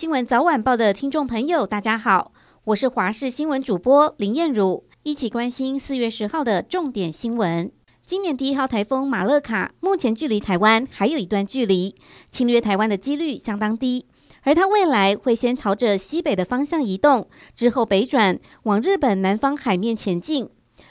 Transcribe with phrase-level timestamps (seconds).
[0.00, 2.32] 新闻早晚报的听众朋友，大家好，
[2.64, 7.70] 我是华视新闻主播林燕如，一起关心四月十号的重点新闻。
[8.06, 11.94] 今年第一号台风马勒卡目前距离台湾还有一段距离，
[12.30, 14.06] 侵略台湾的几率相当低，
[14.44, 20.48] 而它未来会先朝着西北的方向移动，之后北转往日本南方海面前进。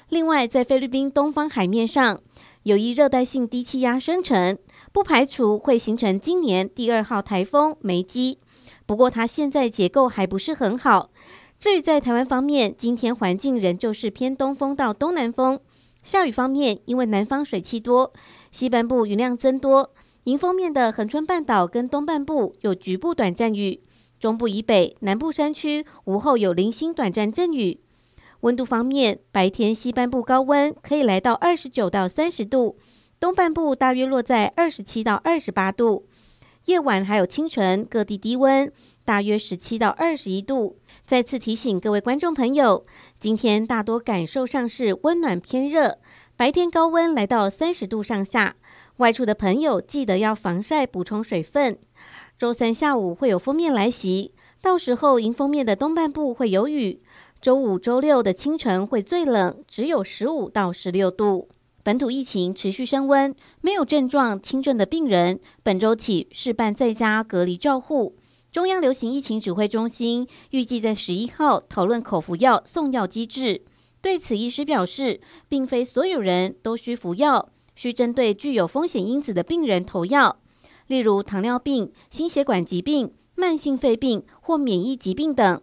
[0.10, 2.22] 另外，在菲律宾东方海面上
[2.62, 4.56] 有一热带性低气压生成，
[4.94, 8.38] 不排除会形成今年第二号台风梅基。
[8.90, 11.12] 不过，它现在结构还不是很好。
[11.60, 15.60] 至于在台湾方面，今天环境仍旧是偏东风到东南风。
[16.02, 18.12] 下雨方面，因为南方水汽多，
[18.50, 19.92] 西半部云量增多，
[20.24, 23.80] 迎风面的恒春半岛跟东半部有局部短暂雨，
[24.20, 27.80] 中部以北、南部山区午后有零星短暂阵雨。
[28.40, 32.80] 温度方面，白天西半部高温可以来到二十九到三十度，
[33.20, 36.08] 东半部大约落在二十七到二十八度。
[36.70, 38.72] 夜晚还有清晨，各地低温
[39.04, 40.78] 大约十七到二十一度。
[41.04, 42.86] 再次提醒各位观众朋友，
[43.20, 45.98] 今天大多感受上是温暖偏热，
[46.38, 48.56] 白天高温来到三十度上下。
[48.98, 51.80] 外出的朋友记得要防晒，补充水分。
[52.38, 57.02] 周三下午会有封面来袭，到时候迎风面的东半部会有雨。
[57.42, 61.50] 周五、周六的清晨会最冷，只有十五到十六度。
[61.90, 68.16] 本土疫情持续升温，没有症状轻症的病人，本周起试办在家隔离照护。
[68.52, 73.64] 中央流行疫情指挥中心预计在十一号讨论口服药送药机制。
[74.02, 80.38] 对此，医师表示，并非所有人都需服药，需针对具有风险因子的病人投药，
[80.86, 85.60] 例如糖尿病、心血管疾病、慢性肺病或免疫疾病等。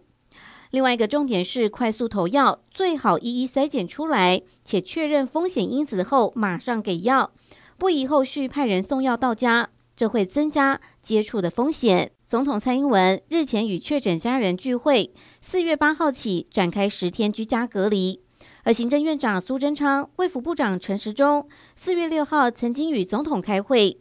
[0.71, 7.31] 另外一个重点是，快速投药最好一一筛检出来，且确认风险因子后马上给药，
[7.77, 12.11] 不宜后续派人送药到家，这会增加接触的风险。
[12.25, 18.21] 总统蔡英文日前与确诊家人聚会，四月八号起展开十天居家隔离。
[18.63, 23.97] 而行政院长苏贞昌、卫福部长陈时中四月六号曾经与总统开会，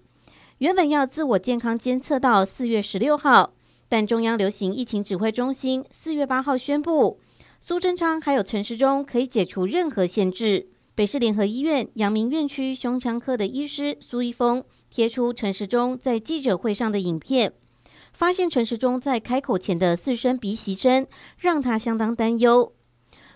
[0.58, 3.52] 原本要自我健康监测到四月十六号。
[3.88, 7.20] 但中央流行疫情指挥中心四月八号宣布，
[7.60, 10.68] 苏贞昌还有陈时中可以解除任何限制。
[10.94, 17.52] 北市联合医院阳明院区胸腔科的医师苏一峰贴出陈时中在记者会上的影片，
[18.12, 21.06] 发现陈时中在开口前的四声鼻息声
[21.38, 22.72] 让他相当担忧。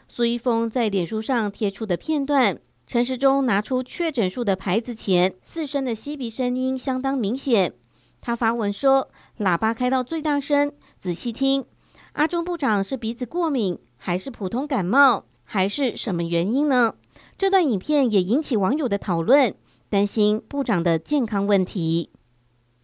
[0.09, 7.75] 苏一峰在脸书上贴出的片段，陈时中拿出确诊数的牌子前四声的吸鼻声音相当明显。
[8.21, 9.09] 他发文说
[9.41, 11.65] ：“喇叭开到最大声，仔细听。
[12.13, 16.95] 阿中部长是鼻子过敏，还是普通感冒，还是什么原因呢？”
[17.39, 19.55] 这段影片也引起网友的讨论，
[19.89, 22.11] 担心部长的健康问题。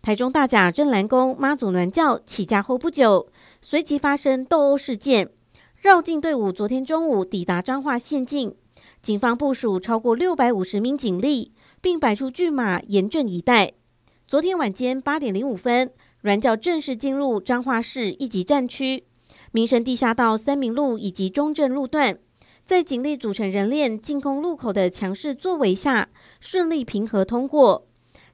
[0.01, 3.29] 台中大甲镇澜宫妈祖銮轿起驾后不久，
[3.61, 5.31] 随即发生斗殴事件。
[5.77, 8.55] 绕境队伍昨天中午抵达彰化县境，
[9.03, 13.73] 警方部署超过六百五十名警力，并摆出巨马严阵以待。
[14.29, 15.93] 昨天晚间八点零五分，
[16.25, 19.05] 銮轿正式进入彰化市一级战区，
[19.53, 22.19] 民生地下道三民路以及中正路段，
[22.65, 26.09] 在警力组成人链进攻路口的强势作为下，
[26.41, 27.87] 顺利平和通过。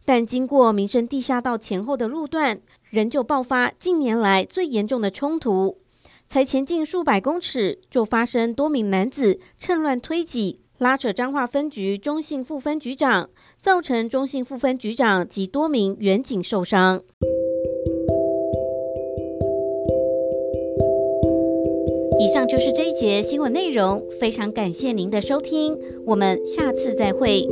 [0.06, 5.76] 但经过民生地下道前后的路段，仍旧爆发近年来最严重的冲突，
[6.26, 10.60] 才前进数百公尺，就发生多名男子趁乱推挤。
[10.82, 17.00] 拉扯彰化分局中信副分局长，造成中信副分局长及多名员警受伤。
[22.18, 27.46] 以上就是这一节新闻内容，非常感谢您的收听，我们下次再会。